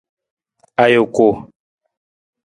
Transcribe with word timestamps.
Ajuku. 0.83 1.27